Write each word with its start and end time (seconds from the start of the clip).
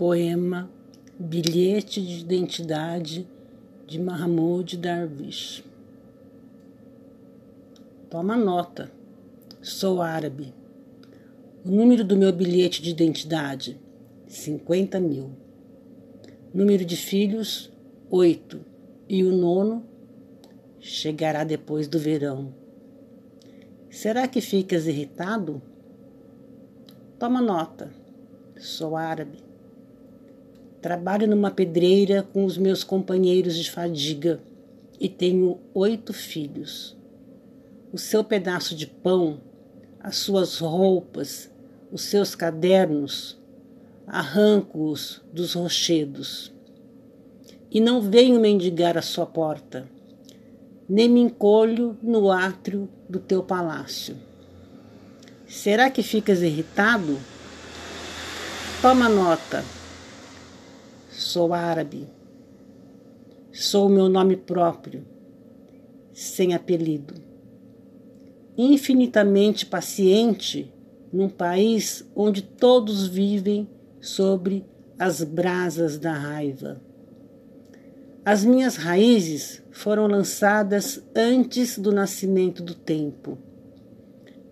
Poema 0.00 0.70
Bilhete 1.18 2.00
de 2.00 2.20
Identidade 2.20 3.28
de 3.86 4.00
Mahmoud 4.00 4.78
Darwish. 4.78 5.62
Toma 8.08 8.34
nota. 8.34 8.90
Sou 9.60 10.00
árabe. 10.00 10.54
O 11.66 11.70
número 11.70 12.02
do 12.02 12.16
meu 12.16 12.32
bilhete 12.32 12.80
de 12.80 12.88
identidade: 12.88 13.78
50 14.26 14.98
mil. 14.98 15.32
Número 16.54 16.82
de 16.82 16.96
filhos: 16.96 17.70
8. 18.08 18.58
E 19.06 19.22
o 19.22 19.30
nono 19.30 19.84
chegará 20.80 21.44
depois 21.44 21.86
do 21.86 21.98
verão. 21.98 22.54
Será 23.90 24.26
que 24.26 24.40
ficas 24.40 24.86
irritado? 24.86 25.60
Toma 27.18 27.42
nota. 27.42 27.92
Sou 28.56 28.96
árabe. 28.96 29.49
Trabalho 30.80 31.28
numa 31.28 31.50
pedreira 31.50 32.22
com 32.32 32.44
os 32.44 32.56
meus 32.56 32.82
companheiros 32.82 33.54
de 33.54 33.70
fadiga 33.70 34.40
e 34.98 35.10
tenho 35.10 35.58
oito 35.74 36.12
filhos. 36.14 36.96
O 37.92 37.98
seu 37.98 38.24
pedaço 38.24 38.74
de 38.74 38.86
pão, 38.86 39.40
as 40.00 40.16
suas 40.16 40.58
roupas, 40.58 41.50
os 41.92 42.02
seus 42.02 42.34
cadernos, 42.34 43.38
arranco-os 44.06 45.20
dos 45.30 45.52
rochedos. 45.52 46.50
E 47.70 47.78
não 47.78 48.00
venho 48.00 48.40
mendigar 48.40 48.96
a 48.96 49.02
sua 49.02 49.26
porta, 49.26 49.86
nem 50.88 51.10
me 51.10 51.20
encolho 51.20 51.94
no 52.02 52.32
átrio 52.32 52.88
do 53.06 53.18
teu 53.18 53.42
palácio. 53.42 54.16
Será 55.46 55.90
que 55.90 56.02
ficas 56.02 56.40
irritado? 56.40 57.18
Toma 58.80 59.08
nota. 59.08 59.62
Sou 61.32 61.54
árabe. 61.54 62.08
Sou 63.52 63.86
o 63.86 63.88
meu 63.88 64.08
nome 64.08 64.36
próprio, 64.36 65.06
sem 66.12 66.54
apelido. 66.54 67.14
Infinitamente 68.58 69.64
paciente 69.64 70.74
num 71.12 71.28
país 71.28 72.04
onde 72.16 72.42
todos 72.42 73.06
vivem 73.06 73.68
sobre 74.00 74.66
as 74.98 75.22
brasas 75.22 76.00
da 76.00 76.12
raiva. 76.12 76.80
As 78.24 78.44
minhas 78.44 78.74
raízes 78.74 79.62
foram 79.70 80.08
lançadas 80.08 81.00
antes 81.14 81.78
do 81.78 81.92
nascimento 81.92 82.60
do 82.60 82.74
tempo, 82.74 83.38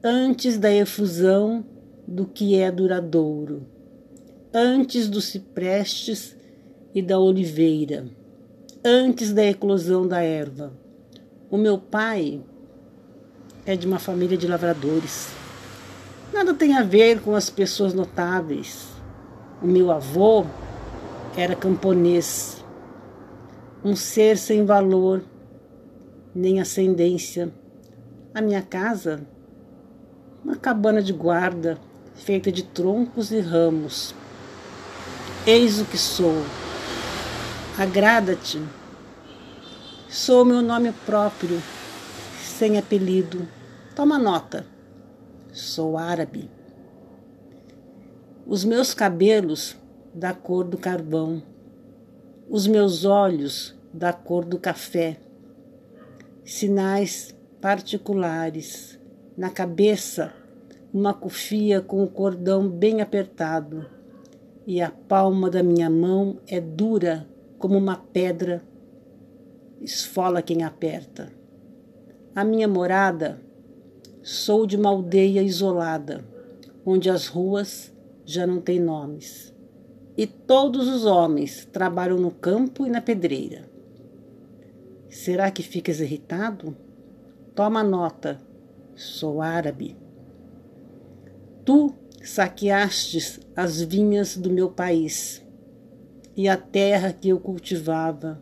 antes 0.00 0.56
da 0.56 0.72
efusão 0.72 1.66
do 2.06 2.24
que 2.24 2.54
é 2.54 2.70
duradouro, 2.70 3.66
antes 4.54 5.08
dos 5.08 5.24
ciprestes 5.24 6.37
e 6.98 7.02
da 7.02 7.16
oliveira, 7.16 8.06
antes 8.84 9.32
da 9.32 9.44
eclosão 9.44 10.06
da 10.06 10.20
erva. 10.20 10.72
O 11.48 11.56
meu 11.56 11.78
pai 11.78 12.40
é 13.64 13.76
de 13.76 13.86
uma 13.86 14.00
família 14.00 14.36
de 14.36 14.48
lavradores. 14.48 15.28
Nada 16.32 16.52
tem 16.52 16.76
a 16.76 16.82
ver 16.82 17.20
com 17.20 17.36
as 17.36 17.48
pessoas 17.48 17.94
notáveis. 17.94 18.88
O 19.62 19.66
meu 19.66 19.92
avô 19.92 20.44
era 21.36 21.54
camponês, 21.54 22.64
um 23.84 23.94
ser 23.94 24.36
sem 24.36 24.64
valor 24.64 25.22
nem 26.34 26.60
ascendência. 26.60 27.52
A 28.34 28.42
minha 28.42 28.60
casa, 28.60 29.20
uma 30.44 30.56
cabana 30.56 31.00
de 31.00 31.12
guarda 31.12 31.78
feita 32.16 32.50
de 32.50 32.64
troncos 32.64 33.30
e 33.30 33.38
ramos. 33.38 34.12
Eis 35.46 35.80
o 35.80 35.84
que 35.84 35.96
sou 35.96 36.42
Agrada-te. 37.78 38.60
Sou 40.08 40.44
meu 40.44 40.60
nome 40.60 40.90
próprio, 41.06 41.62
sem 42.42 42.76
apelido. 42.76 43.46
Toma 43.94 44.18
nota. 44.18 44.66
Sou 45.52 45.96
árabe. 45.96 46.50
Os 48.44 48.64
meus 48.64 48.92
cabelos 48.92 49.76
da 50.12 50.34
cor 50.34 50.64
do 50.64 50.76
carvão, 50.76 51.40
os 52.50 52.66
meus 52.66 53.04
olhos 53.04 53.76
da 53.94 54.12
cor 54.12 54.44
do 54.44 54.58
café. 54.58 55.20
Sinais 56.44 57.32
particulares. 57.60 58.98
Na 59.36 59.50
cabeça, 59.50 60.32
uma 60.92 61.14
cofia 61.14 61.80
com 61.80 62.02
o 62.02 62.08
cordão 62.08 62.68
bem 62.68 63.00
apertado, 63.00 63.86
e 64.66 64.82
a 64.82 64.90
palma 64.90 65.48
da 65.48 65.62
minha 65.62 65.88
mão 65.88 66.40
é 66.48 66.60
dura 66.60 67.24
como 67.58 67.76
uma 67.76 67.96
pedra, 67.96 68.62
esfola 69.80 70.40
quem 70.40 70.62
aperta. 70.62 71.32
A 72.34 72.44
minha 72.44 72.68
morada, 72.68 73.40
sou 74.22 74.66
de 74.66 74.76
uma 74.76 74.90
aldeia 74.90 75.42
isolada, 75.42 76.24
onde 76.86 77.10
as 77.10 77.26
ruas 77.26 77.92
já 78.24 78.46
não 78.46 78.60
têm 78.60 78.78
nomes. 78.78 79.52
E 80.16 80.26
todos 80.26 80.88
os 80.88 81.04
homens 81.04 81.64
trabalham 81.64 82.16
no 82.16 82.30
campo 82.30 82.86
e 82.86 82.90
na 82.90 83.00
pedreira. 83.00 83.68
Será 85.08 85.50
que 85.50 85.62
ficas 85.62 86.00
irritado? 86.00 86.76
Toma 87.54 87.82
nota, 87.82 88.38
sou 88.94 89.42
árabe. 89.42 89.96
Tu 91.64 91.92
saqueastes 92.22 93.40
as 93.56 93.80
vinhas 93.80 94.36
do 94.36 94.50
meu 94.50 94.70
país 94.70 95.44
e 96.38 96.48
a 96.48 96.56
terra 96.56 97.12
que 97.12 97.30
eu 97.30 97.40
cultivava, 97.40 98.40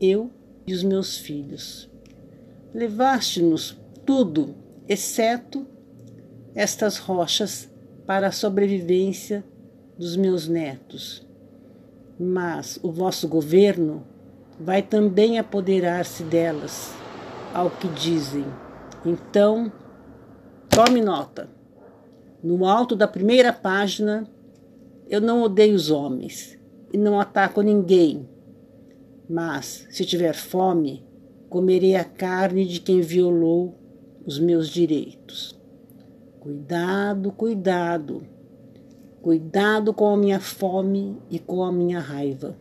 eu 0.00 0.30
e 0.64 0.72
os 0.72 0.84
meus 0.84 1.18
filhos. 1.18 1.90
Levaste-nos 2.72 3.76
tudo, 4.04 4.54
exceto 4.88 5.66
estas 6.54 6.98
rochas 6.98 7.68
para 8.06 8.28
a 8.28 8.32
sobrevivência 8.32 9.44
dos 9.98 10.16
meus 10.16 10.46
netos. 10.46 11.26
Mas 12.16 12.78
o 12.80 12.92
vosso 12.92 13.26
governo 13.26 14.06
vai 14.60 14.80
também 14.80 15.36
apoderar-se 15.36 16.22
delas, 16.22 16.94
ao 17.52 17.70
que 17.70 17.88
dizem. 17.88 18.44
Então, 19.04 19.72
tome 20.68 21.00
nota. 21.00 21.50
No 22.40 22.64
alto 22.64 22.94
da 22.94 23.08
primeira 23.08 23.52
página, 23.52 24.30
eu 25.08 25.20
não 25.20 25.42
odeio 25.42 25.74
os 25.74 25.90
homens 25.90 26.56
e 26.96 26.98
não 26.98 27.20
ataco 27.20 27.60
ninguém. 27.60 28.26
Mas, 29.28 29.86
se 29.90 30.02
tiver 30.06 30.32
fome, 30.32 31.04
comerei 31.46 31.94
a 31.94 32.02
carne 32.02 32.64
de 32.64 32.80
quem 32.80 33.02
violou 33.02 33.74
os 34.24 34.38
meus 34.38 34.70
direitos. 34.70 35.60
Cuidado, 36.40 37.30
cuidado. 37.32 38.22
Cuidado 39.20 39.92
com 39.92 40.08
a 40.08 40.16
minha 40.16 40.40
fome 40.40 41.18
e 41.30 41.38
com 41.38 41.62
a 41.62 41.70
minha 41.70 42.00
raiva. 42.00 42.56